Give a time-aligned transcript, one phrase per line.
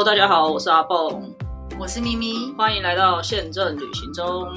[0.00, 1.30] Hello，大家好，我是阿蹦，
[1.78, 4.48] 我是咪咪，欢迎来到宪政旅行中。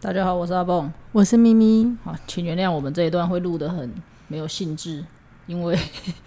[0.00, 1.98] 大家好，我是阿蹦，我是咪咪。
[2.02, 3.92] 好，请原谅我们这一段会录的很
[4.26, 5.04] 没有兴致，
[5.46, 5.78] 因为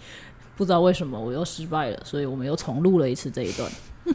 [0.56, 3.68] 不知道为什么我又失败了，所以我们又重录了一次这一段。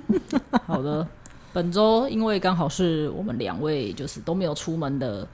[0.65, 1.05] 好的，
[1.51, 5.27] 本周因为刚好是我们两位就是都没有出门的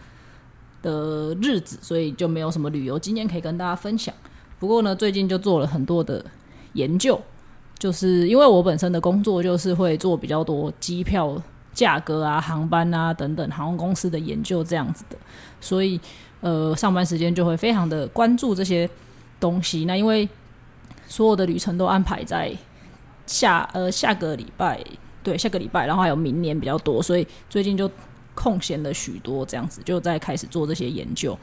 [0.84, 4.14] 的日子，所以就没有什么旅游经验可以跟大家分享。
[4.60, 6.24] 不过呢，最近就做了很多的
[6.74, 7.20] 研究，
[7.80, 11.42] 就是因为我本身的工作就是会做比较多机票
[11.74, 15.18] 价格啊、航班啊等等航空公司的研究这样子的，
[15.60, 16.00] 所以
[16.42, 18.90] 呃，上班时间就会非常的关注这些
[19.40, 19.86] 东西。
[19.86, 20.28] 那因为
[21.08, 22.56] 所有的旅程都安排在
[23.26, 24.84] 下呃下个礼拜，
[25.24, 27.90] 对下个礼拜，然后还有明年比较多，所以最近就
[28.34, 31.38] 空闲了许多，这样子就在开始做这些研究。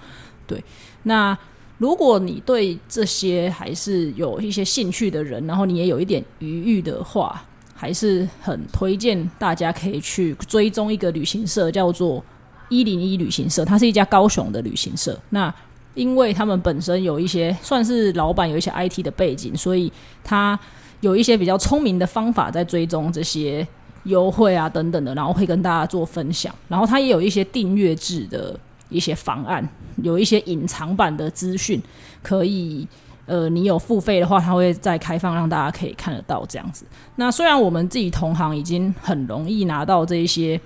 [0.46, 0.62] 对，
[1.04, 1.36] 那
[1.78, 7.42] 如果你对这些还是有一些兴趣的人，然后你也有一点余裕的话，
[7.74, 12.22] 还是很推荐大家可以去追踪一个旅行社，叫做
[12.68, 15.18] 一零一旅行社，它是一家高雄的旅行社。
[15.30, 15.52] 那
[15.94, 20.58] 因为他们本身有一些算是老板有一些 IT 的背景，所以他
[21.00, 23.66] 有一些比较聪明的方法在追踪这些
[24.04, 26.54] 优惠啊等等的，然后会跟大家做分享。
[26.68, 29.66] 然后它也有一些订阅制的一些方案，
[30.02, 31.82] 有一些隐藏版的资讯，
[32.22, 32.86] 可以
[33.26, 36.84] 呃你有付费的话，它会再开放让大家可以看得到这样子。
[37.16, 40.60] 那虽然我们自己同行已经很容易拿到这一些。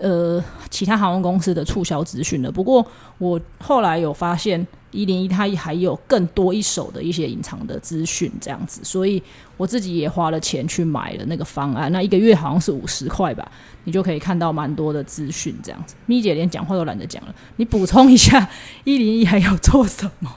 [0.00, 2.50] 呃，其他航空公司的促销资讯了。
[2.50, 2.86] 不过
[3.18, 9.22] 我后来有发现，一零一它还有更多一手的一些隐藏的资讯，这样子，所以
[9.56, 11.90] 我自己也花了钱去买了那个方案。
[11.92, 13.50] 那一个月好像是五十块吧，
[13.84, 15.94] 你就可以看到蛮多的资讯，这样子。
[16.06, 18.48] 咪姐连讲话都懒得讲了，你补充一下，
[18.84, 20.30] 一零一还有做什么？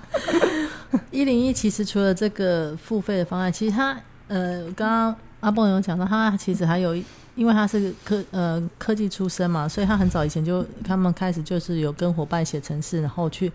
[1.10, 3.98] 一零一其实除了这个付费的方案，其实它
[4.28, 6.96] 呃，刚刚阿蹦有讲到，它其实还有。
[7.36, 13.52] 因为他是科呃科技出身嘛，所以他很早以前就他们开始就是有跟伙伴写程式，然后去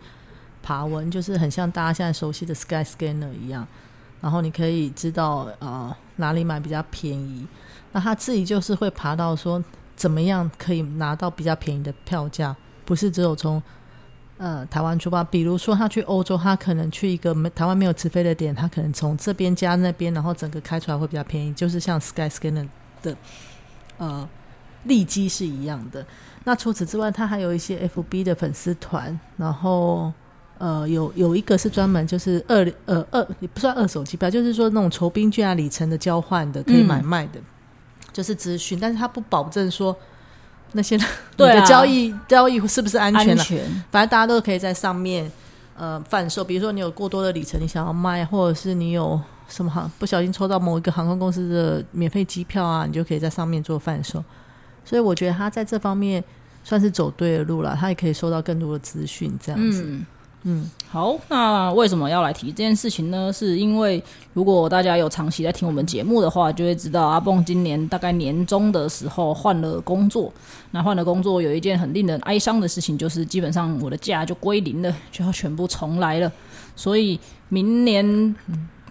[0.61, 3.67] 爬文，就是很像大家现在熟悉的 Sky Scanner 一样。
[4.21, 7.47] 然后你可以知道啊哪里买比较便宜。
[7.91, 9.61] 那他自己就是会爬到说
[9.95, 12.55] 怎么样可以拿到比较便宜的票价，
[12.85, 13.61] 不是只有从
[14.37, 15.23] 呃台湾出发。
[15.23, 22.69] 比如说他去欧洲，他可能去一个没台湾没有直飞的点，他可能从这边加那边，然后整个开出来会比较便宜，就是像 Sky Scanner
[23.01, 23.17] 的。
[24.01, 24.28] 呃，
[24.85, 26.03] 利基是一样的。
[26.44, 30.12] 那除此之外，他还有一些 FB 的粉丝团，然后
[30.57, 37.40] 呃，有有一个是专门就是二呃二也不算二手机票，就是说那种酬宾券啊、里程的交换的，可以买卖的，
[38.11, 38.79] 就是资讯。
[38.79, 39.95] 但是他不保证说
[40.72, 40.97] 那些
[41.38, 43.44] 对 的交易交易是不是安全了。
[43.91, 45.31] 反正大家都可以在上面
[45.78, 46.44] 呃贩售。
[46.44, 49.22] 比如说你有过多的里程，你想要卖，或者是你有。
[49.51, 54.23] 什么航不小心抽到某一个航空公司的免费机票啊，你就可以在上面做贩售。
[54.85, 56.23] 所以我觉得他在这方面
[56.63, 60.00] 算是走对了路了，他也可以收到更多的资讯，这样子。
[60.44, 63.31] 嗯，好，那为什么要来提这件事情呢？
[63.31, 64.03] 是因为
[64.34, 70.34] 如果大家有长期在听我们节目的话，就会知道阿蹦今年大概年终的时候换了工作。
[70.72, 76.31] 那换了工作有一件很令人哀伤的事情，就是基本上我的假就归零了，就要全部重来了。
[76.75, 77.19] 所以
[77.50, 78.35] 明年。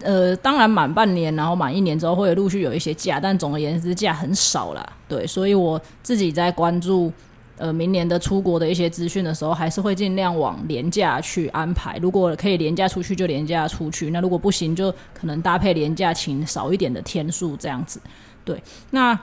[0.03, 4.87] 呃，当然满半年，然后满一年之后会陆续有一些假，但总而言之假很少啦。
[5.07, 7.11] 对，所以我自己在关注
[7.57, 11.97] 呃明年的出国的一些资讯的时候，还是会尽量往廉价去安排。
[12.01, 17.99] 如果可以廉价出去就廉价出去，那如果不行就可能搭配廉价请少一点的天数这样子。
[18.43, 19.17] 对，那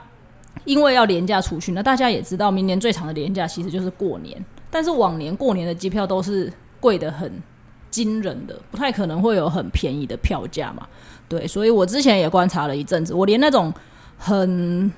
[0.65, 7.31] 因为要廉价出去，那大家也知道，明年最长的廉价其实就是过年，但是往年过年的机票都是贵的很。
[7.89, 10.87] 惊人的，不太可能会有很便宜的票价嘛？
[11.27, 13.73] 对，所以我之前也观察了一阵子，我连那种
[14.17, 14.91] 很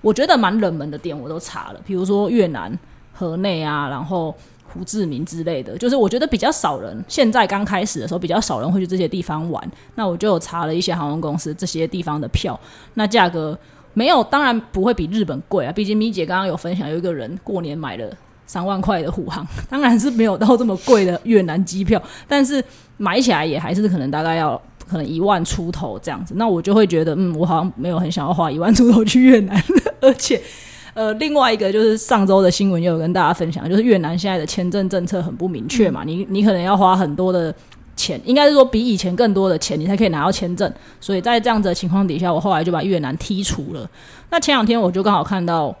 [0.00, 2.78] 我觉得蛮冷门的店我都查了，比如说越南
[3.12, 4.34] 河内啊，然后
[4.72, 12.58] 胡志明之类的，就是我觉得比较少人，现在刚开始的时候比较少人会去这些地方玩，那我就有查了一些航空公司这些地方的票，
[12.94, 13.58] 那价格
[13.94, 18.14] 没有，当然不会比日本贵啊，毕竟咪姐刚刚有分享，有一个人过年买了。
[18.48, 22.64] 三万块的虎航，当然是没有到这么贵的越南机票，但是
[22.96, 26.32] 买起来也还是可能大概要可能一万出头这样子。
[26.36, 29.62] 那我就会觉得，嗯，我好像没有很想要花一万出头去越南。
[30.00, 30.40] 而且，
[30.94, 37.54] 呃，另外一个就是上周的新闻也有跟大家分享，就是越南现在的签证政策很不明确嘛，你你可能要花很多的
[37.96, 40.72] 钱，应该是说比以前更多的钱，你才可以拿到签证。
[41.00, 43.86] 所以在这样子的情况底下，我后来就把越南剔除了。
[44.30, 45.76] 那前两天我就刚好看到。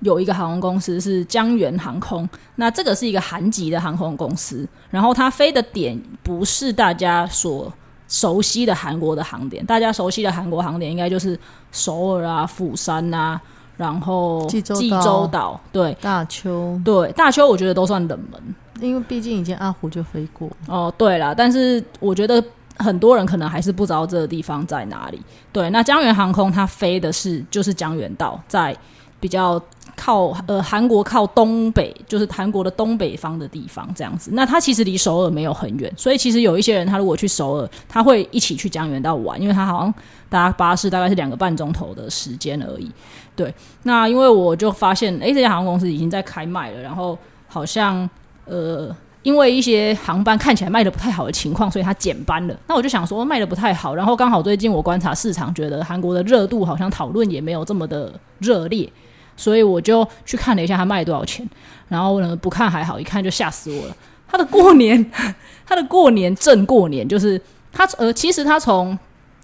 [0.00, 7.72] 有一个航空公司是江源航空，那这个是一个韩籍的航空公司，然后它飞的点不是大家所
[8.08, 11.38] 熟悉的韩国的航点，大家熟悉的韩国航点应该就是
[11.72, 13.40] 首尔啊、釜山啊，
[13.76, 14.80] 然后济州岛。
[14.80, 15.96] 济州岛，对。
[16.00, 18.54] 大邱，对，大邱我觉得都算冷门。
[18.80, 22.42] 因为毕竟以前阿虎就飞过，哦，对啦，但是我觉得
[22.76, 25.22] 很多人可能还是不知道这个地方在哪里。
[25.52, 28.76] 对，那江原航空它飞的是就是江原道，在
[29.24, 29.58] 比较
[29.96, 34.30] 靠呃韩国靠东北，就是韩国的东北方的地方这样子。
[34.34, 39.94] 那它其实离首尔没有很远，所以其实有一些人他如果去首尔，他会一起去江原道玩，因为他好像
[40.28, 42.90] 搭巴士大概是两个半钟头的时间而已。
[43.34, 43.54] 对，
[43.84, 47.16] 那因为我就发现，诶，这家航空公司已经在开卖了，然后
[47.48, 48.06] 好像
[48.44, 48.94] 呃。
[49.24, 52.54] 因为一些航班看起来卖的不太好的情况，所以它减班了。
[52.66, 58.86] 那我就想说卖的不太好，然后刚好最近我观察市场，觉得韩国的热度好像讨论也没有这么的热烈，
[59.36, 61.48] 所以我就去看了一下它卖多少钱。
[61.88, 63.96] 然后呢，不看还好，一看就吓死我了。
[64.26, 65.10] 它的过年，
[65.66, 67.40] 它的过年正过年，就是
[67.72, 68.98] 它呃，其实它从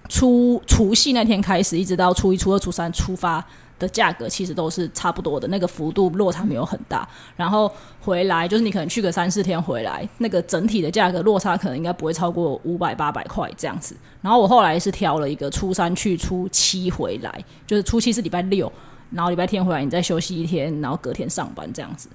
[0.08, 3.44] 初除夕那天开始，一直到初一、初二、初三出发。
[3.80, 7.08] 的价格其实都是差不多的，那个幅度落差没有很大。
[7.34, 13.96] 然后回来就是你可能去个三四天回来，那个整体的价格落差可能应该不会超过五百八百块这样子。
[14.20, 18.70] 然后我后来是挑了一个初三去，初七回来，就是初七是礼拜六，
[19.10, 22.08] 然后礼拜天回来，你再休息一天，然后隔天上班这样子。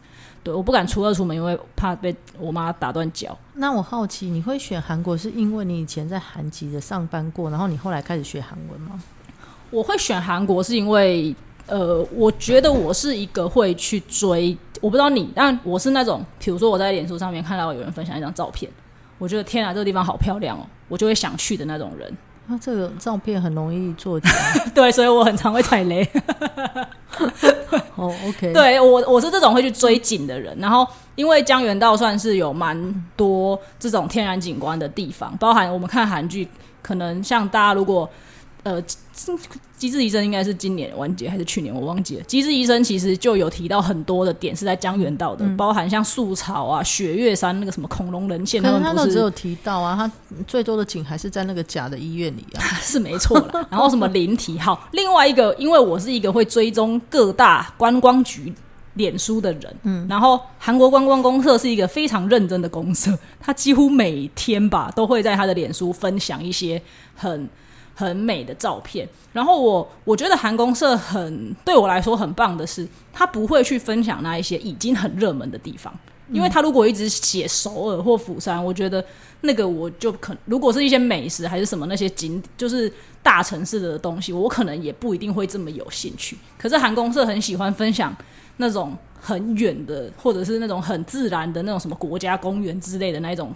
[0.44, 3.38] 对，我不敢初二出门，因为怕被我妈打断脚。
[3.54, 9.02] 那我好奇，你会选韩国是因为你以前在韩籍的上班过，然后你后来开始学韩文吗？
[9.72, 11.36] 我会选韩国是因为。
[11.68, 18.72] 呃，我觉得我是一个会去追，我不知道你，但我是那种，比如说我在脸书上面看到有人分享一张照片，
[19.18, 22.16] 我觉得天啊，这个地方好漂亮哦，我就会想去的那种人。
[22.48, 24.30] 那这个照片很容易做假，
[24.74, 26.08] 对，所以我很常会踩雷。
[27.96, 36.48] 哦，OK，对我我是这种会去追景的人，然后因为江原道算是有蛮多这种天然景观的地方，包含我们看韩剧，
[36.82, 38.10] 可能像大家如果。
[38.66, 38.82] 呃，
[39.78, 42.24] 机智医生应该是今年完结还是去年，我忘记了。
[42.24, 50.12] 机智医生其实就有提到很多的点是在江原道的，包含像素草啊、雪月山那个什么恐龙人线，他们他都只有提到啊，他
[50.48, 53.68] 最多的景还是在那个假的医院里啊， 是没错了。
[53.70, 58.52] 然后什么灵体号，另外一个，因为我是一个会追踪各大观光局
[58.96, 66.82] 脸书的人，嗯，然后韩国观光公社是一个非常认真的公社，他几乎每天吧都会在他的脸书分享一些
[67.16, 67.48] 很。
[67.98, 75.98] 很美的照片，然后我我觉得韩公社很对我来说很棒的是，他不会去分享那一些已经很热门的地方，
[76.30, 79.04] 因为他如果一直写首尔或釜山，我觉得
[79.42, 82.92] 那个我就可如果是一些美食还是什么那些景，就是
[83.24, 86.38] 大城市的东西，我可能也不一定会这么有兴趣。
[86.58, 88.14] 可是韩公社很喜欢分享
[88.58, 93.54] 那种很远的，或者是那种很自然的那种什么国家公园之类的那种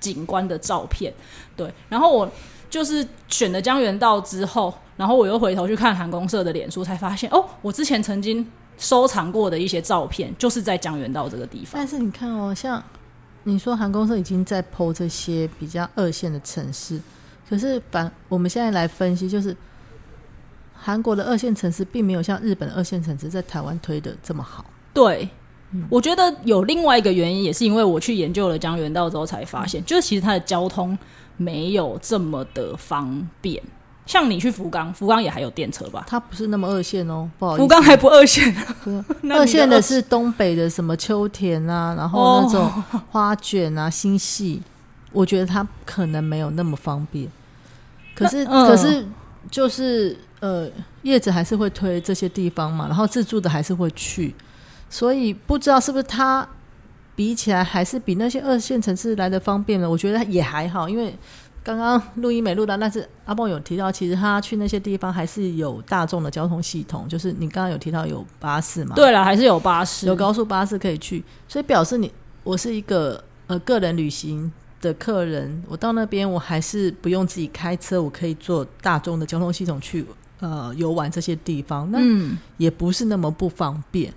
[0.00, 1.12] 景观的照片，
[1.54, 2.30] 对，然后我。
[2.70, 11.72] 就是选了江原道之后，然后我又回头去看韩公社的脸书，才发现哦，我之前曾经收藏过的一些照片，就是在江原道这个地方。
[11.74, 12.82] 但是你看哦，像
[13.44, 17.00] 你说韩公社已经在剖这些比较二线的城市，
[17.48, 19.56] 可是反我们现在来分析，就是
[20.74, 24.64] 韩国的二线城市并没有像日本的二线城市在台湾推的这么好。
[24.92, 25.28] 对，
[25.88, 30.98] 我觉得有另外一个原因，也是因为我去研究了江原道之后才发现，就是其实它的交通。
[31.38, 33.62] 没有这么的方便，
[34.04, 36.04] 像你去福冈，福冈也还有电车吧？
[36.06, 38.54] 它不是那么二线哦，不好意思，福冈还不二线，
[39.30, 42.70] 二线的是东北的什么秋田啊，然后那种
[43.10, 44.60] 花卷啊、新系，
[45.12, 47.26] 我觉得它可能没有那么方便。
[48.14, 49.06] 可是，可是
[49.50, 50.68] 就是呃，
[51.02, 54.34] 叶子还是会推这些地方嘛，然后自助的还是会去，
[54.90, 56.46] 所以不知道是不是他。
[57.18, 61.12] 比起来还是比那些二线城市来的方便了，我觉得也还好，因为
[61.64, 68.94] 刚刚录音没录到，但是阿蹦有提到，其实他去那些地方还是有大众的交通系统，就是你刚刚有提到有巴士嘛？
[68.94, 72.08] 对了，还是有巴士，有高速巴士可以去，所以表示你
[72.44, 74.48] 我是一个呃个人旅行
[74.80, 80.06] 的客人，我到那边我还是不用自己开车，我可以坐大众的交通系统去
[80.38, 81.98] 呃游玩这些地方，那
[82.58, 84.14] 也不是那么不方便。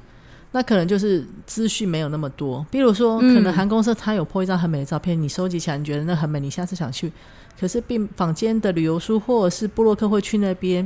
[0.54, 7.12] 那可能就是资讯没有那么多，比如说，可能韩公社他有 po 一张很美的照片，你收集起来你觉得那很美，你下次想去，
[7.60, 10.86] 可是并坊间的旅游书或者是布洛克会去那边，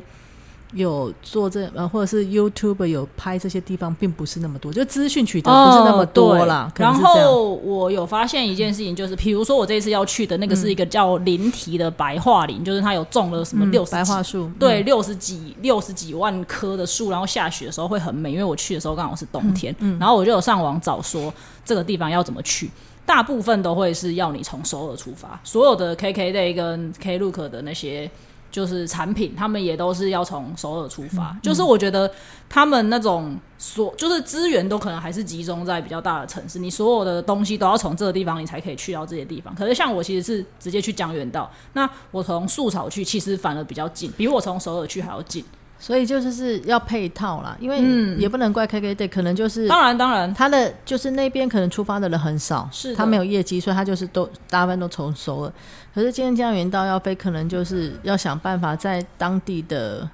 [0.76, 6.70] 有做这呃，或者是 YouTube 有拍这些地方，并不是那么多，就资讯取得不是那么多啦。
[6.76, 19.74] 然后我有发现一件事情，就是比如说我这次要去的那个是一个叫林提的白桦林，就是它有种了什么六十白桦树，对，六十几六十几万棵的树，然后下雪的时候会很美，因为我去的时候刚好是冬天。
[19.98, 22.70] 然后我就有上网找说这个地方要怎么去，
[23.06, 28.12] 大部分都会是要你从首尔出发，所有的 KK Day 跟 Klook 的那些。
[28.56, 31.38] 就是产品，他们也都是要从首尔出发。
[31.44, 32.10] 就是我觉得
[32.48, 39.54] 他们那种所，就是资源都可能还是集中在比较大的城市，你所有的东西都要从这个地方，你才可以去到这些地方。
[39.54, 45.44] 可是像我其实是直接去江原道，那我从素草去，其实反而比较近，比我从首尔去还要近。
[45.78, 47.80] 所以就是是要配套啦，因为
[48.18, 55.54] 也不能怪 K K Day，可能就是当然当然，他的就是那边可能出发的人很少，是他没有业绩，所以他就是都大部分都从熟了。
[55.94, 60.10] 可是今天江原道要飞，可能就是要想办法在当地的，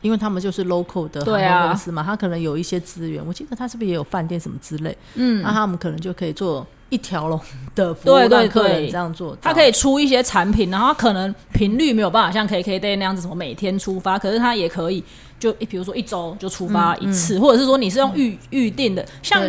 [0.00, 3.24] 因为他们就是 local 的航空公司嘛，他可能有一些资源。
[3.26, 4.96] 我记得他是不是也有饭店什么之类？
[5.14, 6.66] 嗯，那他们可能就可以做。
[6.90, 7.40] 一条龙
[7.74, 15.02] 的服务让客人这样做，他可以出一些产品，然后可能频率没有办法像 K K Day 那样子，什么每天出发，可是他也可以
[15.38, 19.42] 就比如说一周就出发一次，或者是说你是用预预定的，像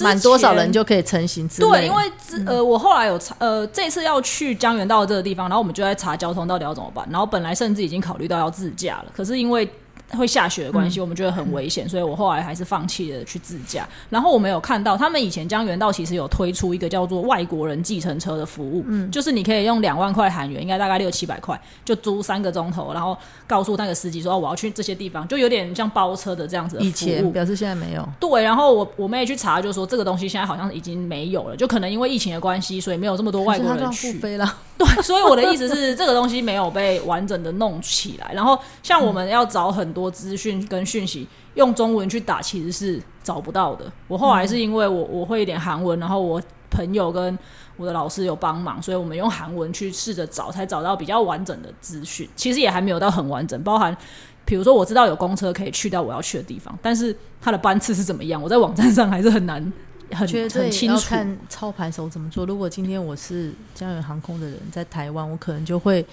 [0.00, 1.48] 满多少人就可以成型。
[1.48, 2.12] 对，因为
[2.46, 9.68] 呃，我后来有查，呃，这次要去江原道这个地方，然后我们就在查交通到底要怎么办，然后本来甚至已经考虑到要自驾了，可是因为。
[10.12, 13.88] 会下雪的关系，我们觉得很危险，所以我后来还是放弃了去自驾。
[14.10, 23.16] 然后我们有看到，他们以前江原道其实有推出一个叫做外国人计程车的服务，嗯，就是你可以用两万块韩元，应该大概六七百块，就租三个钟头，然后
[23.46, 27.30] 告诉那个司机说我要去这些地方，就有点像包车的这样子的服务。
[27.30, 28.08] 表示现在没有。
[28.20, 34.12] 对，然后我我们也去查，就说这个东西现在好像已经没有了，就可能因为疫情的关系，所以没有这么多外国人去。
[34.18, 34.56] 飞了。
[34.78, 38.32] 对，所以我的意思是，这个东西没有被完整的弄起来。
[38.32, 43.90] 然后像我们要找很多资讯跟讯息用中文去打，其实是找不到的。
[44.08, 47.38] 我后来是因为我我会一点韩文，然后我朋友跟
[47.76, 52.28] 我的老师有帮忙，所以我们用韩文去试着找，才找到比较完整的资讯。
[52.34, 53.96] 其实也还没有到很完整，包含
[54.44, 59.72] 比如说我知道有公车可以去到我要去的地方，但是它的班次是怎么样，我在网站上还是很难
[60.14, 61.08] 很很清楚。
[61.08, 62.46] 看操盘手怎么做。
[62.46, 66.04] 如果今天我是江远航空的人，在台湾，我可能就会。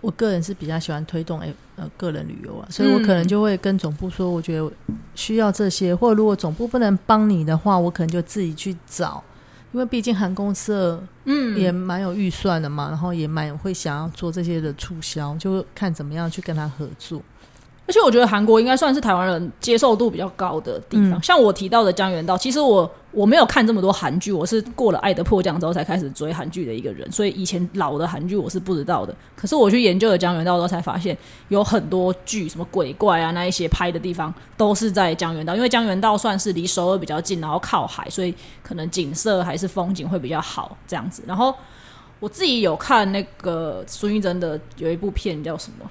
[0.00, 4.68] 我个人是比较喜欢推动诶呃个人旅游啊，所以我可能就会跟总部说，我觉得
[5.14, 9.22] 需要这些，或如果总部不能帮你的话，我可能就自己去找，
[9.70, 17.22] 因为毕竟航空社嗯也蛮有预算的嘛，然后也蛮会想要做这些的促销，就看怎么样去跟他合作。
[17.92, 21.22] 而且我觉得韩国应该算是台湾人接受度比较高的地方。
[21.22, 29.14] 像我提到的江原道，其实我我没有看这么多韩剧，我是过了《爱的迫降》之后才开始追韩剧的一个人，所以以前老的韩剧我是不知道的。
[29.36, 31.14] 可是我去研究了江原道之后，才发现
[31.48, 41.22] 有很多剧，什么鬼怪啊那一些拍的地方都是在江原道，因为江原道算是离首尔比较近，然后靠海，所以可能景色还是风景会比较好这样子。
[41.26, 41.54] 然后
[42.20, 45.90] 我自己有看那个孙艺珍的有一部片叫什么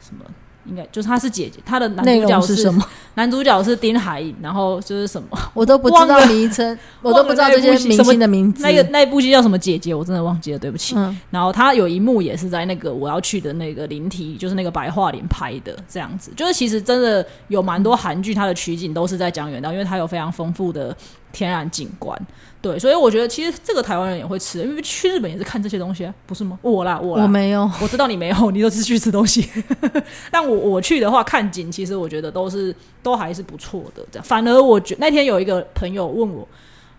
[0.00, 0.24] 什么。
[0.66, 2.84] 应该就是她是姐姐，她的男主角是什么？
[3.16, 8.62] 男主角是丁海寅，然后就是什么，我都不知道名称， 我都不知道这些明星的名字。
[8.62, 9.58] 那个那一部戏叫什么？
[9.58, 10.96] 姐姐，我真的忘记了，对不起。
[11.30, 16.32] 然后他有一幕也是在那个我要去的那个灵体，就是那个白桦林拍的，这样子。
[16.36, 20.94] 就是其实真的有蛮多韩剧，它的取景都是在江原道，因为它有非常丰富的
[21.32, 22.20] 天然景观。
[22.64, 26.58] 对，所以我觉得其实这个台湾人也会吃，因为去日本也是看这些东西，不是吗？
[26.62, 29.46] 我啦，我啦我没有，我知道你没有，你都是去吃东西。
[30.32, 34.02] 但我我去的话，看景其实我觉得都是都还是不错的。
[34.10, 36.48] 这样，反而我觉那天有一个朋友问我，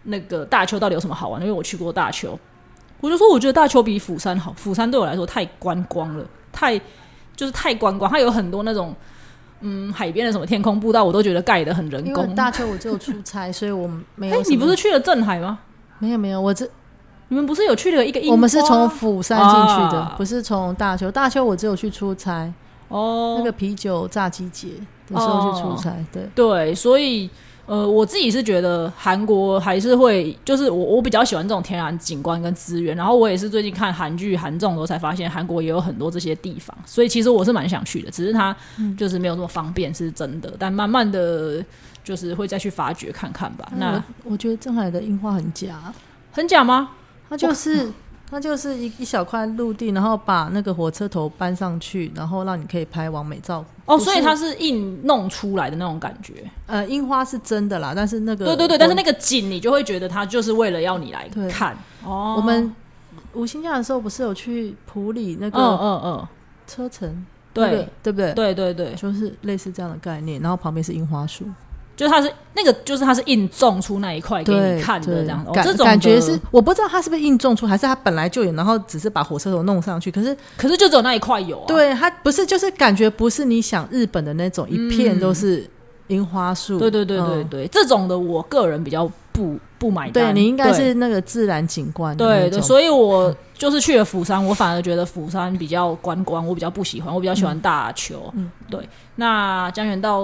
[0.03, 1.41] 那个大邱到底有什么好玩？
[1.41, 2.37] 因为我去过大邱，
[3.01, 4.53] 我就说我觉得大邱比釜山好。
[4.55, 6.77] 釜山对我来说太观光了，太
[7.35, 8.95] 就是太观光，它有很多那种。
[9.67, 12.35] 嗯，海边的什么天空步道，我都觉得盖的很人工。
[12.35, 14.39] 大邱我只有出差， 所以我没有。
[14.39, 15.59] 哎，你不是去了镇海吗？
[15.99, 16.67] 没有没有，我这
[17.29, 18.21] 你们不是有去了一个？
[18.29, 21.09] 我们是从釜山进去的，不是从大邱。
[21.09, 22.53] 大邱我只有去出差
[22.89, 24.67] 哦，那个啤酒炸鸡节
[25.07, 25.91] 的时候去出差。
[26.13, 27.29] 对对，所以。
[27.65, 32.95] 呃，我自己是觉得韩国还是会，就是我我比较喜欢这种天然景观跟资源。
[32.95, 36.77] 然后我也是最近看韩剧韩综的时候才发现，韩国也有很多这些地方。
[36.85, 38.55] 所以其实我是蛮想去的，只是它
[38.97, 40.53] 就是没有那么方便，是真的。
[40.59, 41.63] 但慢慢的
[42.03, 43.71] 就是会再去发掘看看吧。
[43.77, 45.93] 那我觉得镇海的樱花很假，
[46.31, 46.91] 很假吗？
[47.29, 47.91] 它就是。
[48.29, 53.63] 它就是一一小块陆地，然后把那个火车头搬上去，然后让你可以拍完美照。
[53.85, 56.33] 哦，所以它是硬弄出来的那种感觉。
[56.65, 61.77] 呃，樱花是真的啦，但是那个对对对，但是那个景你就会觉得它就是为了要你来看。
[62.03, 62.73] 哦，我们
[63.33, 66.27] 五星假的时候不是有去普里那个嗯嗯嗯
[66.65, 68.33] 车城对对不对？
[68.33, 71.45] 对对对，就是类似这样的概念，然后旁边是樱花树，
[71.95, 75.43] 就是它是那个，就是它是硬种出那一块给你看的这样。
[75.47, 80.11] 哦，这种的感觉是，我不知道它是不是硬种出，还是它本来就有，然后只是把火车头弄上去。
[80.11, 81.65] 可是可是就只有那一块有啊。
[81.67, 85.65] 对它不是，就是感觉不是你想日本的那种一片都是
[86.07, 86.77] 樱花树。
[86.77, 90.13] 对对对对嗯对，这种的我个人比较不不买单。
[90.13, 98.31] 对你应该是那个自然景观的对对，所以我就是去了釜山，我反而觉得釜山比较观光，我比较不喜欢，我比较喜欢大邱。
[98.35, 98.79] 嗯对。
[99.17, 100.21] 那江原道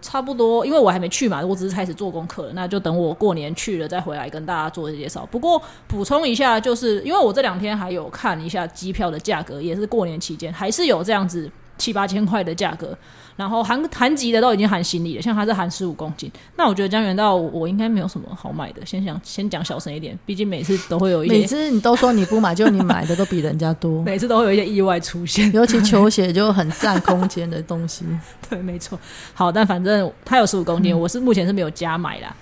[0.00, 5.26] 差不多，因为我还没去嘛，我只是开始做功课了，那就等我过年去了再回来跟大家做介绍。
[5.30, 11.50] 不过补充一下，就是因为我这两天还有看一下机票的价格，也是过年期间还是有这样子
[11.82, 12.96] 七八千块的价格。
[13.34, 16.30] 然后含含级的都已经含行李了，像它是含十五公斤。
[16.54, 25.50] 那我觉得江原道我应该没有什么好买的，先讲先讲小声一点，毕竟每次都会有一些每次你都说你不买，就你买的都比人家多， 每次都会有一些意外出现。
[25.52, 28.04] 尤其球鞋就很占空间的东西。
[28.50, 28.98] 对，没错。
[29.32, 32.36] 好，但反正它有十五公斤，我是目前是没有加买啦。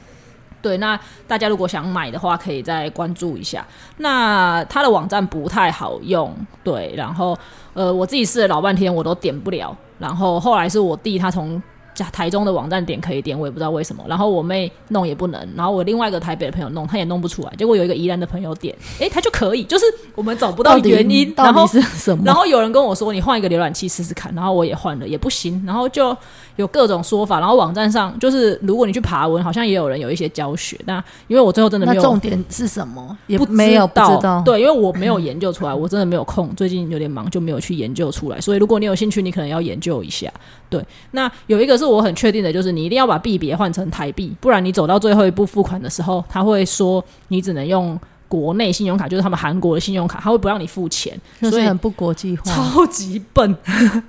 [0.62, 3.66] 对，那大家如果想买的话，可以再关注一下。
[3.98, 7.36] 那他的网站不太好用，对，然后
[7.74, 9.76] 呃，我自己试了老半天，我都点不了。
[9.98, 11.62] 然后后来是我弟他从
[12.04, 14.04] 台中的网站点可以点，我也不知道为什么。
[14.06, 17.52] 然后我妹弄也不能，然后我另外一个台北的朋友弄，他也弄不出来。
[17.58, 22.22] 结果有一个宜兰的朋友点，诶，他就可以，就是我们找不到原因，到然后底是什么？
[22.24, 26.16] 然后有人跟我说，你换一个浏览器试试看，然后我也换了，也不行，然后就
[26.56, 33.16] 有各种说法，然后网站上就是如果你去爬文，好像也有人有一些教学，那因为我最后真的没有重点是什么？
[33.26, 34.42] 也不没有不，知道。
[34.44, 38.40] 对，因为我没有研究出来，我真的没有空，最近有点忙，就没有去研究出来。
[38.40, 40.30] 所以如果你有兴趣，你可能要研究一下。
[40.68, 53.56] 对，那有一个是我很确定的，就是你一定要把币别换成台币，不然你走到最后一步付款的时候，他会说你只能用国内信用卡，就是他们韩国的信用卡，他会不让你付钱，所以很不国际化，超级笨，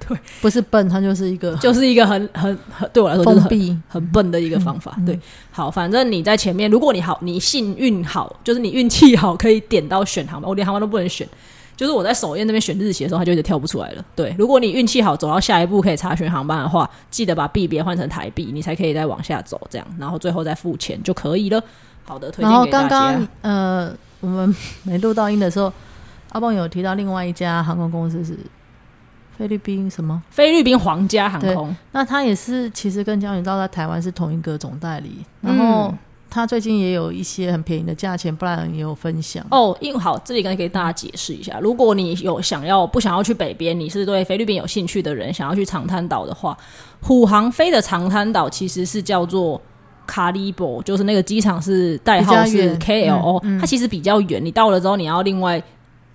[0.07, 3.81] 对不是笨，他就是一个 就是一个很很很对我来说就是很。
[3.87, 4.95] 很笨的一个方法。
[5.05, 5.19] 对，
[5.51, 11.27] 好，反正你在前面，如果你好，你幸运好，就是你运气好，可以点到选航班，我连航班都不能选。
[11.81, 14.05] 就是我在首页那边选日期的时候，它就一直跳不出来了。
[14.15, 21.59] 对，如果你运气好，走到下一步可以查询航班的话，记得把币别换成台币，你才可以再往下走，这样，然后最后再付钱就可以了。
[22.03, 22.89] 好的，推然后荐给大家。
[22.89, 25.73] 刚刚呃，我们没录到音的时候，
[26.33, 28.37] 阿邦有提到另外一家航空公司是
[29.35, 30.21] 菲律宾什么？
[30.29, 35.91] 菲律宾皇家航空，那它也是其实跟江远道在台湾是同一个总代理，然后
[36.31, 39.45] 嗯它最近也有一些很便宜的价钱，不然也有分享。
[39.51, 46.57] 哦，因为好，这里跟给大家解释一下，如果你有想要不想要去北边，你是对菲律宾有兴趣的人，想要去长滩岛的话，
[47.01, 49.61] 虎航飞的长滩岛其实是叫做。
[50.07, 55.61] 卡利博就是那个机场是代号是 KLO，、嗯嗯它其实比较远，你到了之后你要另外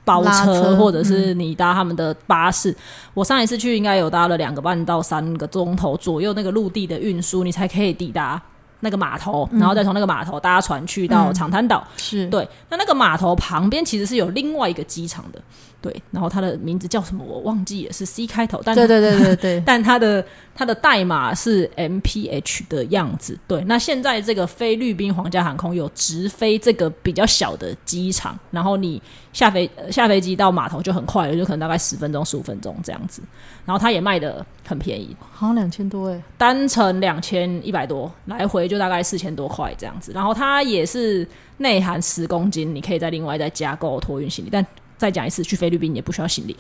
[0.05, 2.77] 包车或者是你搭他们的巴士。
[3.15, 8.43] 我上一次去应该有搭了两个半到三个钟头左右那个陆地的运输，你才可以抵达
[8.81, 11.35] 那个码头，然后再从那个码头搭船去到嗯。
[11.35, 11.87] 长滩岛。
[11.97, 12.27] 是。
[12.29, 15.41] 对，那那个码头旁边其实是有另外一个机场的，
[15.87, 23.39] 对，然后它的名字叫什么我忘记了，是 C 开头，但对对对对对， 但它的它的代码是 MPH 的样子。
[23.47, 29.01] 对，那现在这个菲律宾皇家航空有直飞这个比较小的机场，然后你
[29.33, 33.23] 下飞、呃下飞机到码头就很快了，就可能大概十分钟、十五分钟这样子。
[33.65, 40.11] 然后它也卖的很便宜，好像两千多哎，单程两千一百多，来回就大概四千多块这样子。
[40.13, 41.27] 然后它也是
[41.59, 44.49] 内含十公斤，你可以再另外再加购托运行李。
[44.51, 44.65] 但
[44.97, 46.57] 再讲一次，去菲律宾也不需要行李，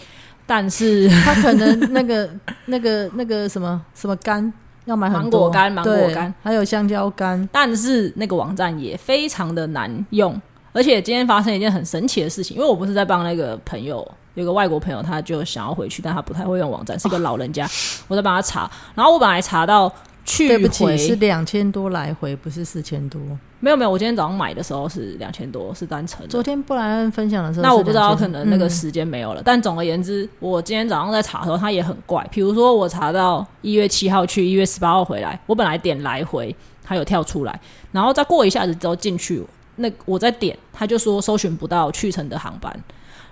[0.46, 2.28] 但是 他可能那个
[2.66, 4.52] 那个那个什么什么干
[4.84, 10.40] 要买很多芒果干芒果对干，还有香蕉干，但是那个网站也非常的难用。
[10.72, 17.66] 而且今天发生一件很神奇的事情，因为我不是在帮那个朋友，有个外国朋友，他就想要回去，但他不太会用网站，是个老人家，
[18.06, 18.70] 我在帮他查。
[18.94, 19.90] 然后我本来查到
[20.26, 23.18] 去对不起，回是两千多来回，不是四千多。
[23.60, 26.26] 没有没有，我今天早上买的时候是两千多，是单程。
[26.28, 29.42] 昨天布莱恩分享的时候那我不知道，可能那个嗯时间没有了。
[29.42, 32.26] 但总而言之，我今天早上在查的时候，它也很怪。
[32.30, 37.60] 比如说，我查到一月七号去，一月十八号回来，我本来点来回，它有跳出来，
[37.92, 39.42] 然后再过一下子之后进去，
[39.76, 42.78] 那我再点，它就说搜寻不到去程的航班。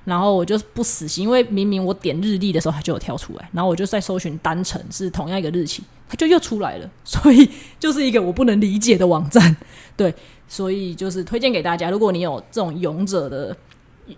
[0.05, 7.49] 然后我就不死心，因为明明我点日历的时候它就有跳出来，然后我就在搜寻单程是同样一个日期，它就又出来了，所以
[7.81, 9.57] 就是一个我不能理解的网站。
[9.97, 10.15] 对，
[10.49, 13.57] 所以就是推荐给大家，如果你有这种勇者的，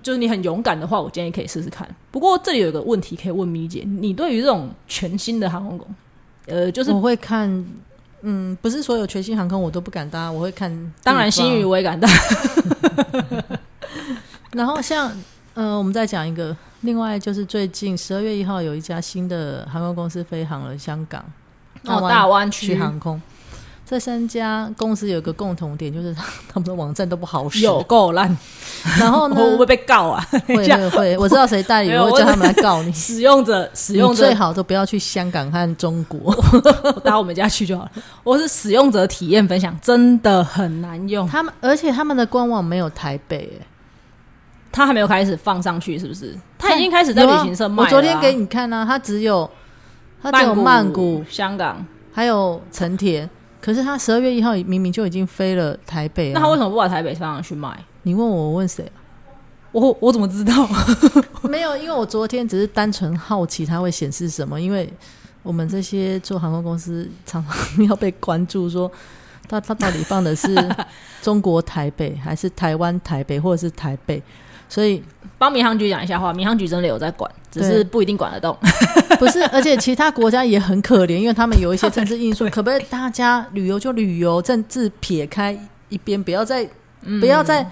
[0.03, 1.89] 就是你很勇敢的话，我建议可以试试看。
[2.11, 5.87] 不过这里有一个问题可以问米姐，你对于这种全新的航空公，
[6.47, 7.65] 呃，就是我会看，
[8.23, 10.93] 嗯，不是所有全新航空我都不敢搭，我会看。
[11.03, 12.09] 当然新宇，我也敢搭，
[14.53, 15.13] 然后像
[15.55, 21.25] 呃，我们再讲一个另外就是最近十二月一号有一家新的航空公司飞航了香港
[21.87, 23.21] 哦，大湾区区航空。
[23.89, 26.13] 这三家公司有个共同点，就是
[26.53, 27.61] 他们的网站都不好使。
[27.61, 28.37] 有够烂，
[28.99, 30.27] 然后呢我，会不会被告啊？
[30.49, 32.93] 会会 会，我知道谁代理，我会叫他们来告你。
[32.93, 36.35] 使用者使用者最好都不要去香港和中国。
[36.83, 37.93] 我打我们家去就好了。
[38.25, 41.29] 我是使用者体验分享，真的很难用。
[41.29, 43.67] 他们而且他们的官网没有台北、欸，
[44.73, 46.37] 他还没有开始放上去，是不是？
[46.59, 49.49] 他已经开始在旅行社卖了啊、我昨天给你看呢、啊，他只有
[50.23, 51.85] 它只有曼谷，香港。
[52.13, 53.29] 还有成田。
[53.61, 57.77] 可是他十二月一号明明就已经飞了台北、啊，那他为什么不把台北放上去卖？
[58.03, 58.91] 你问我，我问谁？
[59.73, 60.69] 我我怎么知道？
[61.43, 64.89] 没有，因为我昨天只是单纯好奇它会显示什么，因为
[65.43, 67.55] 我们这些做航空公司常常
[67.87, 68.91] 要被关注说。
[69.49, 70.49] 它它到底放的是
[71.23, 74.23] 中国台北还是台湾台北或者是台北？
[74.69, 75.03] 所以
[75.39, 78.57] 帮民航局讲一下话，民航局真的有在管，只是不一定管得动。
[79.19, 82.49] 不是，而且其他国家也很可怜，因为他们有一些政治因素。
[82.51, 85.57] 可不可以大家旅游就旅游，政治撇开
[85.89, 86.69] 一边，不要再
[87.21, 87.65] 不要再。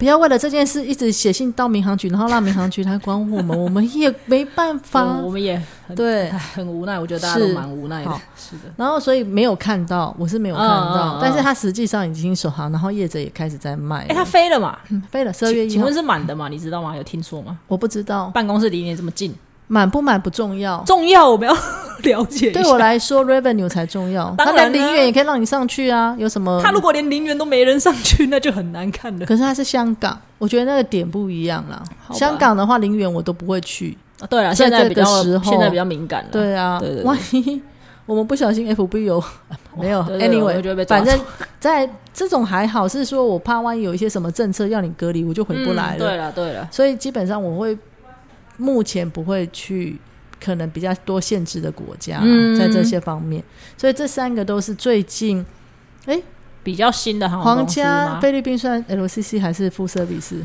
[0.00, 5.20] 不要为了这件事一直写信到民航局，然后让民航局来管我们，我们也没办法嗯。
[5.22, 8.18] 我们也很对很无奈，我觉得大家都蛮无奈的好。
[8.34, 14.06] 是的，然后所以没有看到，我是没有看到，但是他实际上已经首航，然后业者也开始在卖了。
[14.08, 14.78] 哎，他飞了嘛？
[14.88, 16.48] 嗯 飞了，十二月一号请请问，是满的吗？
[16.48, 16.96] 你知道吗？
[16.96, 17.58] 有听说吗？
[17.68, 19.34] 我不知道办公室离你这么近，
[19.72, 21.54] 满不满不重要，重要，我们要
[22.02, 22.60] 了解一下。
[22.60, 24.34] 对我来说 revenue 才重要。
[24.36, 26.60] 他当然零元也可以让你上去啊，有什么？
[26.64, 29.24] 他如果连零元都没人上去，那就很难看了。
[29.24, 31.80] 可是他是香港，我觉得那个点不一样啦。
[32.12, 33.96] 香港的话，零元我都不会去。
[34.20, 36.28] 啊对了，在现在比较这个时候现在比较敏感了。
[36.32, 37.62] 对啊，对对对万一
[38.06, 39.22] 我们不小心 FB 有
[39.78, 41.16] 没有？Anyway，抓反正
[41.60, 45.96] 在这种还好，是说我怕万一有一些什么政策要你隔离，我就回不来了。
[45.96, 47.78] 嗯对了对了，所以基本上我会
[48.60, 49.98] 目前不会去
[50.38, 53.42] 可能比较多限制的国家，嗯在这些方面。
[53.76, 55.44] 所以这三个都是最近
[56.62, 58.20] 比较新的航空皇家？
[58.20, 60.42] 菲律宾算 LCC 还是 full service？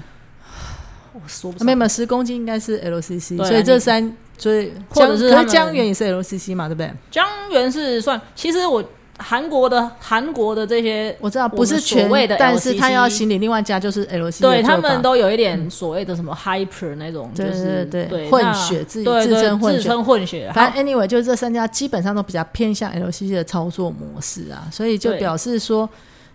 [1.14, 6.92] 我说不上没有没有，十公斤应该是 LCC，啊所以这三所以或者是江源也是 LCC 嘛，对不对？
[7.12, 8.84] 江源是算，其实我
[9.18, 19.80] 韩国的韩国的这些，我知道不是全所谓的但是他要行李，另外加就是 LCC，对他们都有一点所谓的什么 hyper 那种，就是对对混血自己自称混血。
[19.80, 25.90] 自称混血，反正 anyway，就是这三家基本上都比较偏向 LCC 的操作模式啊，所以就表示说，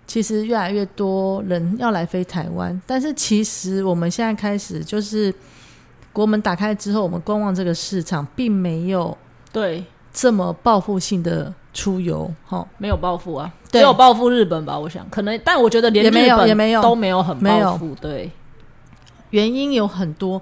[0.07, 5.33] 其实越来越多人要来飞台湾，但是其实我们现在开始就是
[6.13, 9.17] 国门打开之后，我们观望这个市场，并没有
[9.53, 9.85] 对。
[10.13, 15.09] 这么报复性的出游，哈，没有报复啊，只对有报复日本吧，我想。
[15.09, 16.83] 可能，但我觉得连也没有日本也没有。
[16.83, 18.31] 都没有很报复，对。
[19.31, 20.41] 原因有很多。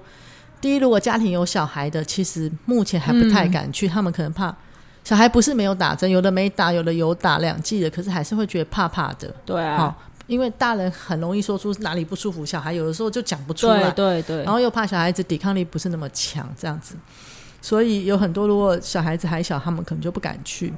[0.59, 4.53] 第一，如果家庭有小孩的，其实目前还不太敢去，他们可能怕
[5.03, 9.33] 小孩不是没有打针，有的没打，有的有打两剂的，可是还是会觉得怕怕的。
[9.45, 13.89] 对好、啊，因为大人很容易说出哪里不舒服，小孩有的时候就讲不出来。
[13.91, 14.43] 对，对对。
[14.43, 16.95] 然，后又怕小孩子抵抗力不是那么强，这样子，
[17.61, 20.73] 所以有很多如果小孩子还小，他们可能就不敢去。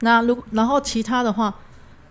[0.00, 1.54] 那如然后其他的话，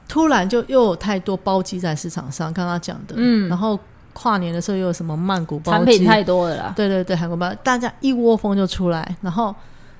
[0.08, 3.48] 突然就又有太多包机在市场上，刚刚讲的，嗯。
[3.48, 3.80] 然后
[4.14, 9.54] 跨年的时候又有什么曼谷包产品机，太多了啦，对对对，韩国包，大家一窝蜂就出来，然后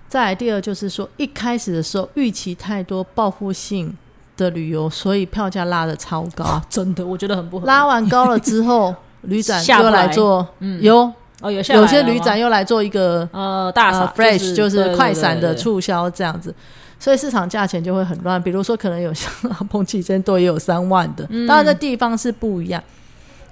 [0.08, 3.96] 再来第二就是说，一开始的时候预期太多报复性
[4.38, 6.62] 的旅游，所以票价拉的超高。
[6.70, 7.68] 真的我觉得很不合理。
[7.68, 10.82] 拉完高了之后，旅展又来来做， 嗯。
[10.82, 16.54] 有哦，有有些旅展又来做一个呃大呃 fresh，就是快闪的，促销这样子。
[17.04, 19.30] 所以市场价钱就会很乱，比如说可能有像
[19.68, 22.82] 碰气针多也有三万的，嗯当然这地方是不一样，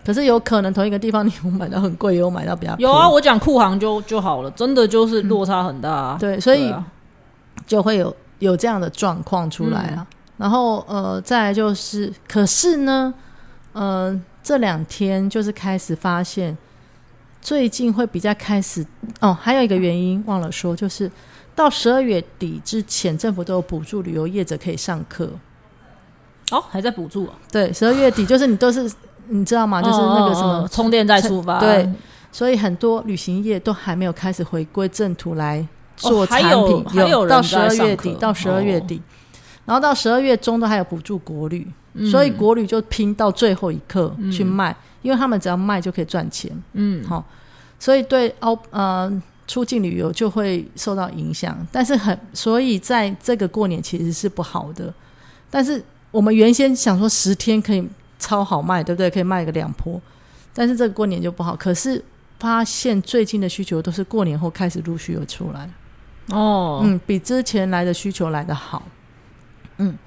[0.05, 6.17] 可是有可能同一个地方你有买到很贵，也有买到比较有啊，我讲酷航就就好了，真的就是落差很大啊。
[6.17, 6.81] 对，所以啊
[7.67, 10.07] 就会有有这样的状况出来嗯啊。
[10.37, 13.13] 然后呃，再来就是，可是呢，
[13.73, 16.57] 呃，这两天就是开始发现，
[17.41, 18.85] 最近会比较开始
[19.19, 21.11] 哦，还有一个原因忘了说，就是
[21.61, 25.29] 到十二月底之前，政府都有补助旅游业者可以上课。
[26.51, 28.91] 哦，还在补助啊，对，十二月底就是你都是
[29.27, 29.81] 你知道吗？
[29.81, 31.89] 就是那个什么嗯嗯嗯充电再出发，对
[32.31, 38.83] 所以很多旅行业都还没有开始回归正途来做产哦还有品，还有人到十二月底，到十二月哦。
[38.87, 39.01] 底，
[39.65, 42.09] 然后到十二月中都还有补助国旅，嗯。
[42.09, 47.23] 所以国旅就拼到最后一刻去卖，因为他们只要卖就可以赚钱，嗯，好、
[47.79, 49.09] 所以对澳呃
[49.51, 54.93] 出境旅游就会受到影响，但是很所以在这个过年其实是不好的，
[55.49, 57.85] 但是我们原先想说十天可以
[58.17, 59.09] 超好卖，对不对？
[59.09, 60.01] 可以卖个两波，
[60.53, 61.53] 但是这个过年就不好。
[61.53, 62.01] 可是
[62.39, 65.69] 发现最近的需求都是过年后开始陆续有出来，
[66.29, 68.81] 哦，嗯，比之前来的需求来的好。
[69.79, 69.97] 嗯，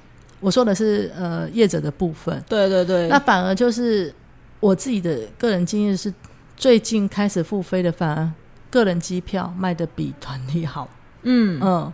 [0.40, 4.14] 我说的是呃业者的部分，对对对，那反而就是
[4.60, 6.10] 我自己的个人经验是，
[6.56, 8.32] 最近开始复飞的反而
[8.74, 10.88] 个人机票卖的比团体好。
[11.22, 11.92] 嗯嗯，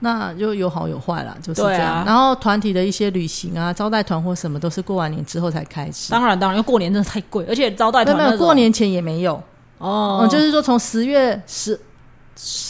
[0.00, 2.04] 那就有好有坏啦，就是这样。
[2.04, 6.12] 然后团体的一些旅行啊、招待团或什么，都是过完年之后才开始。
[6.12, 9.42] 当然当然，因为过年真的太贵，而且招待没有没有，团过年前也没有。
[9.78, 11.80] 哦嗯，就是说从十月十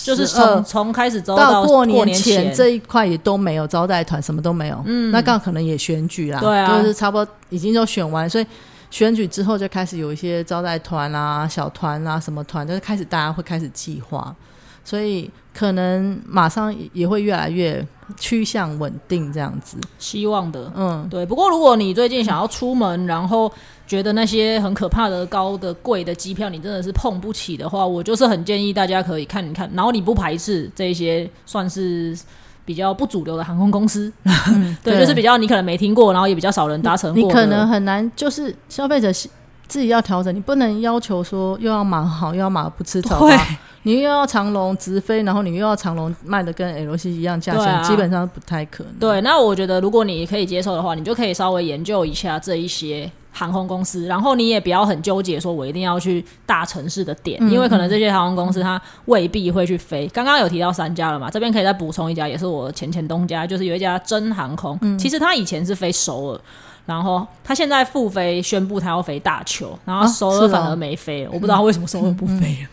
[0.05, 4.83] 就是12从从开始招到过年前这一块也都没有招待团，什么都没有。
[4.87, 8.47] 嗯，那刚好可能也选举啦，对啊就是差不多已经都选完，所以
[8.91, 14.35] 选举之后就开始有一些招待团啊、小团啊、什么团，就是开始大家会开始计划，
[14.85, 19.77] 所以可能马上也会越来越趋向稳定这样子。
[19.99, 20.73] 希望的。
[20.75, 23.53] 嗯，对，不过如果你最近想要出门，然后
[23.87, 32.19] 觉得那些很可怕的高的贵的机票你真的是碰不起的话，我就是很建议大家可以看一看，然后你不排斥这些算是
[32.69, 34.13] 比较不主流的航空公司，
[34.85, 39.11] 对，对就是比较你可能没听过，然后也比较少人搭乘你可能很难，就是消费者
[39.67, 43.27] 自己要调整，你不能要求说又要马好，又要马不吃 草。
[43.85, 48.93] 你又要长龙直飞，然后你又要长龙卖的跟 L C 一样价钱，啊基本上不太可能。
[49.01, 60.09] 对，那我觉得如果你可以接受的话，你就可以稍微研究一下这一些航空公司，然后你也不要很纠结，说我一定要去大城市的点，因为可能这些航空公司它未必会去飞。
[60.09, 66.41] 刚刚有提到三家了嘛，这边可以再补充一家，也是我前前东家，就是有一家真航空，其实它以前是飞首尔。
[66.85, 72.69] 然后他现在复飞宣布他要飞大邱，然后啊首尔反而没飞了，我不知道为什么首尔不飞了。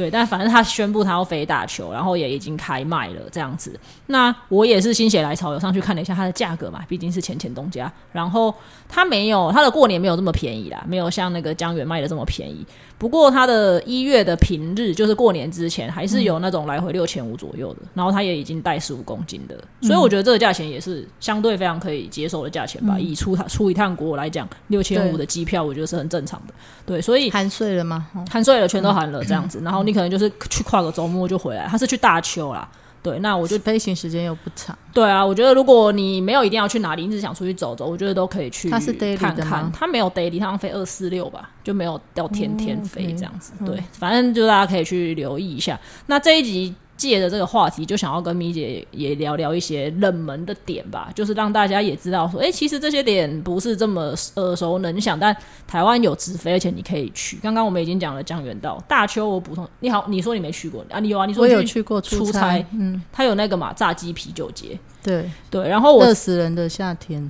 [0.00, 3.78] 对，但反正他宣布他要飞打球，然后也已经开卖了这样子。
[4.06, 7.92] 那我也是心血来潮，有上去看了一下它的价格嘛，毕竟是前前东家。
[8.10, 8.54] 然后
[8.88, 12.64] 它没有它的过年没有这么便宜啦，没有像那个江源卖的这么便宜。
[13.00, 17.80] 不过它的一月的平日，就是过年之前，还是有那种来回六千五左右的。
[17.94, 22.98] 然后它也已经带十五公斤的，所以我觉得这个价钱也是相对非常可以接受的价钱吧。
[22.98, 26.52] 以出出一趟国来讲，六千五的机票，我觉得是很正常的。
[26.84, 28.06] 对，所以含税了吗？
[28.14, 29.62] 哦含税了，全都含了这样子。
[29.64, 32.68] 然后你可能就是去跨个周末就回来，他是去大邱啦。
[33.02, 39.72] 对，那我就飞行时间又不长，对啊，我觉得如果你没有一定要去哪里，你只想出去走走，我觉得都可以去它是 daily 的看看吗。
[39.74, 43.52] 它没有 daily，它好像飞二四六吧，就没有要天天哦飞这样子。
[43.64, 45.80] 对，反正就大家可以去留意一下。
[46.06, 55.34] 那这一集借着这个话题，就想要跟米姐也聊聊一些冷门的点吧，就是让大家也知道说，哎、其实这些点不是这么耳熟能详，但
[55.66, 57.38] 台湾有直飞，而且你可以去。
[57.42, 61.00] 刚刚我们已经讲了江原道、大邱，我补充，你好，你说你没去过啊？
[61.00, 61.24] 你有啊？
[61.24, 64.78] 你说你我有去过出差差，嗯，他有那个嘛炸鸡啤酒节。
[65.02, 67.26] 对，对，然后我热死人的夏天。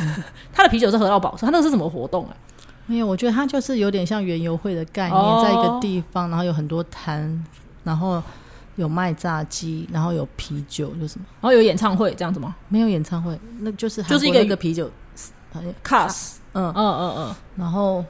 [0.52, 2.36] 他的啤酒是喝到饱，他那个是什么活动啊？
[2.86, 7.42] 没有，我觉得它就是有点像园游会的概念，哦在一个地方，然后有很多摊，
[7.82, 8.22] 然后
[8.76, 14.90] 有卖炸鸡，然后有啤酒，就什么然后有演唱会这样子吗没有演唱会，那就是韩就是一个国那个啤酒
[15.84, 18.04] ，？Cars，嗯嗯，嗯嗯然后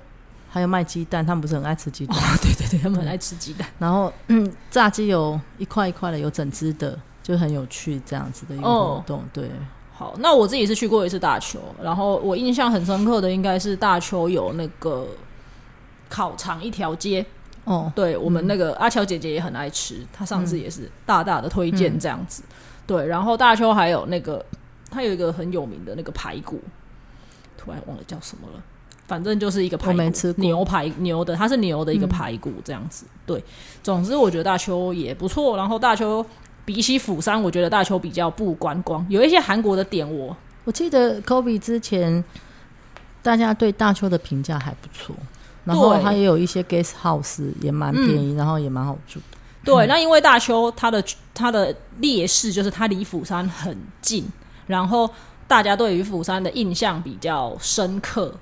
[0.51, 3.69] 还有卖鸡蛋，他们不是很爱吃鸡蛋， 嗯，对对对，他们很爱吃鸡蛋。
[3.79, 9.51] 然后嗯，炸鸡有一块一块的，有整只的，就很有趣这样子的一个哦活动，对。
[9.97, 15.07] 好，那我自己是去过一次大邱，然后我印象很深刻的应该是大邱有那个
[16.09, 17.25] 烤肠一条街，
[17.65, 22.43] 哦，对我们那个阿乔姐姐也很爱吃，她上次也是大大的推荐这样子。
[22.87, 24.45] 对，然后大邱还有那个，
[24.91, 26.61] 它有一个很有名的那个排骨，
[27.57, 28.63] 突然忘了叫什么了。
[29.07, 33.05] 反正就是一个排骨，没吃牛排牛的，它是牛的一个排骨这样子。
[33.27, 33.43] 对，
[33.83, 35.57] 总之我觉得大邱也不错。
[35.57, 36.25] 然后大邱
[36.65, 42.25] 比起釜山，我觉得大邱比较不观光，有一些韩国的点我我记得 Kobe 之前
[43.23, 45.15] 大家对大邱的评价还不错，
[45.65, 49.19] 然后它也有一些 guest house 也蛮便宜，然后也蛮好住。
[49.65, 54.27] 对，那因为大邱它的它的劣势就是它离釜山很近，
[54.67, 55.09] 然后
[55.49, 58.35] 大家对于釜山的印象比较深刻，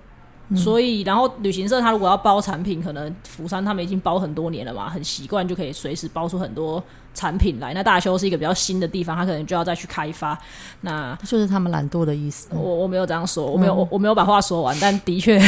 [0.57, 6.83] 所以然后旅行社他如果要包产品，可能釜山他们已经包很多年了嘛，很习惯就可以随时包出很多
[7.15, 7.73] 产品来。
[7.75, 10.39] 那大邱是一个比较新的地方，他可能就要再去开发。
[10.83, 12.49] 那就是他们懒惰的意思。
[12.51, 15.41] 我我没有这样说，我没有我我没有把话说完，但的确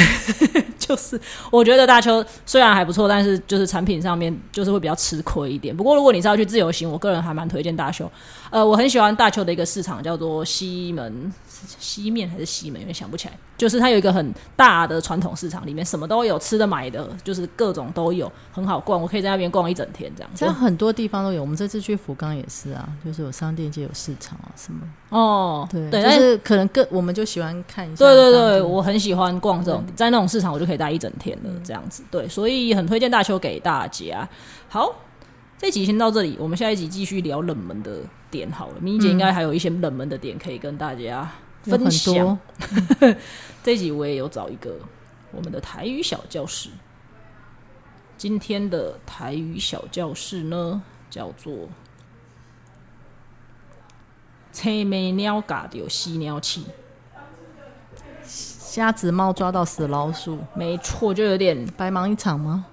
[0.78, 5.76] 就是我觉得大邱虽然还不错，但是就是产品上面就是会比较吃亏一点。
[5.76, 8.10] 不过如果你是要去自由行，我个人还蛮推荐大邱。
[8.50, 11.43] 呃，我很喜欢大邱的一个市场叫做西门是
[11.78, 13.34] 西面还是西门，有点想不起来。
[13.56, 19.00] 就是它有一个很大的传统市场，里面什么都有，吃的买的，就是各种都有，很好逛。
[19.00, 20.54] 我可以在那边逛一整天这样子这样。
[20.54, 24.80] 很多地方都有，我们这次去福冈也是啊，就是有商店街、有市场啊什么。
[25.08, 28.04] 哦，对，对，就但是是可能更我们就喜欢看一下。
[28.04, 32.02] 对对对，我很喜欢逛这种，在那种市场，我就可可以待一整天的这样子。
[32.10, 34.28] 对，所以很推荐大邱给大家。
[34.68, 34.92] 好，
[35.56, 37.98] 这集先到这里，我们下一集继续聊冷门的
[38.28, 38.74] 点好了。
[38.80, 41.30] 明姐应该还有一些冷门的点可以跟大家
[41.64, 42.38] 分享多。
[43.62, 44.76] 这一集我也有找一个
[45.32, 46.70] 我们的台语小教室。
[48.16, 51.68] 今天的台语小教室呢，叫做
[54.52, 56.66] “青眉鸟嘎掉犀鸟气
[58.22, 62.66] 瞎子猫抓到死老鼠，”，没错，就有点白忙一场吗？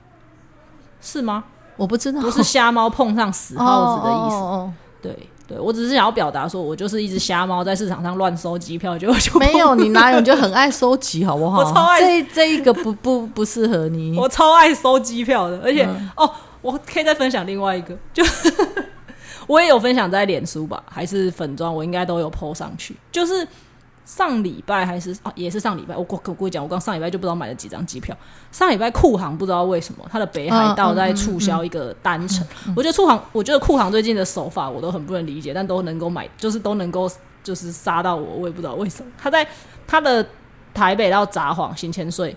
[1.01, 1.43] 是吗？
[1.77, 4.35] 我不知道，不是瞎猫碰上死耗子的意思。
[4.35, 10.19] 哦哦对对，我只是想要表达说，我就是一只瞎猫，在市场上乱收机票，结果就哦没有，你哪有？
[10.19, 11.59] 你就很爱收集，好不好？
[11.59, 14.17] 我超爱这这一个不不不适合你。
[14.17, 18.23] 我超爱收机票的，而且、嗯哦，我可以再分享另外一个，就
[19.47, 22.95] 我也有分享在脸书吧，还是粉妆，我应该都有 PO 上去。
[23.11, 23.45] 就是
[24.11, 28.13] 上礼拜还是啊，也是上礼拜，我我我跟你讲，我刚上礼拜就不知道买了几张机票。
[28.51, 32.45] 上礼拜酷航不知道为什么它的北海道在促销一个单程，
[32.75, 37.09] 我觉得酷航，我觉得酷航最近的手法我都很不能理解，但都能够买，就是都能够
[37.41, 39.09] 就是杀到我，我也不知道为什么。
[39.17, 39.47] 他在
[39.87, 40.27] 他的
[40.73, 42.35] 台北到札幌新千岁。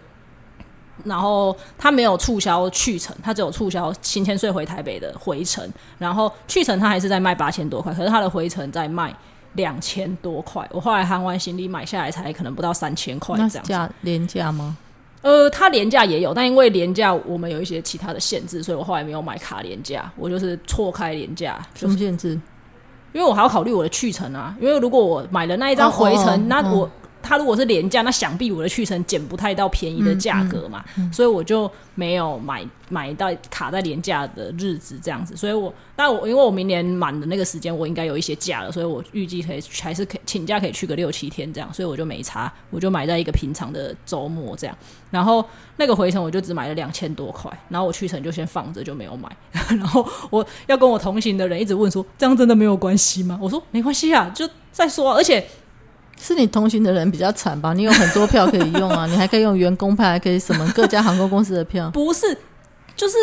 [1.03, 5.69] 然后它没有促销去程，它只有促销新千岁回台北的回程。
[5.99, 9.13] 然后去程它还是在卖八千多块，可是它的回程在卖
[9.55, 10.67] 两千多块。
[10.71, 13.61] 我后来 hand 完行李买下来才可能不到三千块这样子。
[13.65, 14.77] 价廉价吗？
[15.23, 22.39] 呃，它廉价也有，但因为廉价我们有一些其他的限制，所以我后来没有买卡廉价，我就是错开廉价，什么限制？
[23.15, 24.55] 因为我还要考虑我的去程啊。
[24.61, 26.91] 因为如果我买了那一张回程，哦哦哦那我
[27.25, 35.35] 它如果是廉价，那想必我的去程减不太到便宜的价格嘛，所以我就没有买买到卡在廉价的日子这样子。
[35.35, 44.77] 所以我，但我因为我明年满的那个时间，我应该有一些假了，所以我预计可以还是可以请假可以去个六七天这样，所以我就没差，我就买在一个平常的周末这样。
[45.11, 45.45] 然后
[45.77, 49.35] 那个回程我就只买了两千多块，然后我去程就先放着就没有买。
[49.71, 53.39] 然后我要跟我同行的人一直问说，这样真的没有关系吗？
[53.41, 55.47] 我说没关系啊，就再说啊、而且
[56.27, 57.75] 是你同行的人比较惨吧？
[57.75, 61.91] 你有很多票可以用啊，你还可以用员工派，还可以什么各家航空公司的票。
[61.93, 62.35] 不是，
[62.97, 63.17] 就是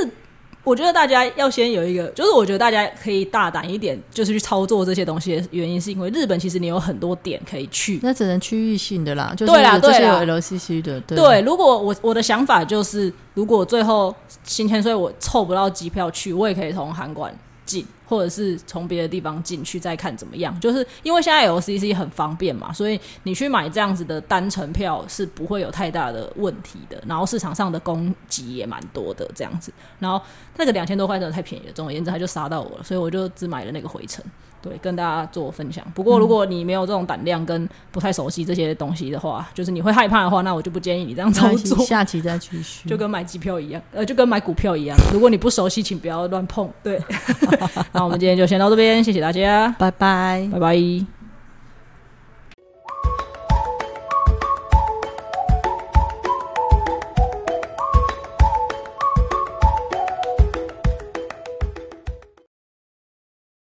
[0.64, 8.00] 我觉得大家要先有一个，就是我觉得大家可以大胆一点，就是去操作这些东西的原因，是因为日本其实你有很多点可以去。
[8.04, 17.36] 那只能区域性的啦，就是对些有对啦 LCC 的，对对，如果我我的想法就是，如果最后新千岁我凑不到机票去，我也可以从韩馆
[17.66, 20.60] 进，或者是从别的地方进去再看怎么样。
[20.60, 27.02] 就是因为现在 LCC 很方便嘛，所以你去买这样子的单程票是不会有太大的问题的。
[27.08, 30.22] 然后市场上的供给也蛮多的这样子，然后
[30.58, 34.22] 那个两千多块的太便宜了，总而言之，他就杀到我了，所以我就只买了那个回程。
[34.62, 35.86] 对，跟大家做分享。
[35.94, 41.78] 不过，如果你没有这种胆量跟不太熟悉这些东西的话，就是你会害怕的话，那我就不建议你这样操作。
[41.86, 42.88] 下期再继续。
[42.88, 44.98] 就跟买机票一样，呃，就跟买股票一样。
[45.14, 46.70] 如果你不熟悉，请不要乱碰。
[46.84, 47.02] 对，
[47.92, 50.48] 那我们今天就先到这边，谢谢大家，拜拜。
[50.52, 51.21] 拜拜。